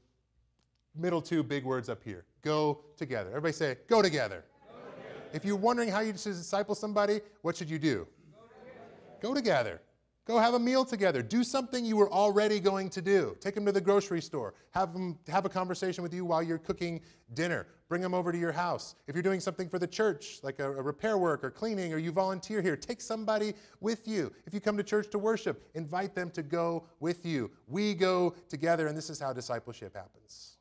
[0.97, 3.31] middle two big words up here go together.
[3.31, 4.45] Everybody say, go together.
[4.69, 5.31] Go together.
[5.33, 8.07] If you're wondering how you should disciple somebody, what should you do?
[8.33, 9.21] Go together.
[9.21, 9.81] Go together.
[10.27, 11.23] Go have a meal together.
[11.23, 13.37] Do something you were already going to do.
[13.41, 14.55] Take them to the grocery store.
[14.73, 17.01] Have them have a conversation with you while you're cooking
[17.35, 17.69] dinner.
[17.89, 18.97] Bring them over to your house.
[19.07, 21.99] If you're doing something for the church, like a, a repair work or cleaning, or
[21.99, 24.33] you volunteer here, take somebody with you.
[24.47, 27.53] If you come to church to worship, invite them to go with you.
[27.69, 30.56] We go together, and this is how discipleship happens.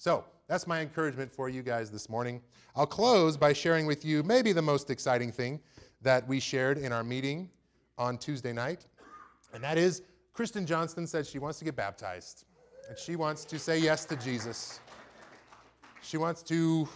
[0.00, 2.40] So, that's my encouragement for you guys this morning.
[2.74, 5.60] I'll close by sharing with you maybe the most exciting thing
[6.00, 7.50] that we shared in our meeting
[7.98, 8.86] on Tuesday night.
[9.52, 10.00] And that is,
[10.32, 12.46] Kristen Johnston said she wants to get baptized.
[12.88, 14.80] And she wants to say yes to Jesus.
[16.00, 16.88] She wants to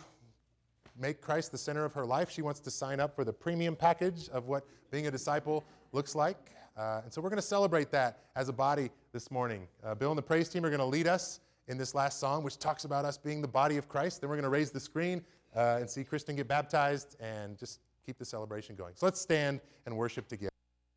[0.99, 2.31] make Christ the center of her life.
[2.31, 6.15] She wants to sign up for the premium package of what being a disciple looks
[6.15, 6.39] like.
[6.75, 9.69] Uh, and so we're going to celebrate that as a body this morning.
[9.85, 12.43] Uh, Bill and the praise team are going to lead us in this last song,
[12.43, 14.21] which talks about us being the body of Christ.
[14.21, 15.23] Then we're going to raise the screen
[15.57, 18.95] uh, and see Kristen get baptized and just keep the celebration going.
[18.97, 20.54] So let's stand and worship together.